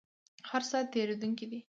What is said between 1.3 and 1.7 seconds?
دي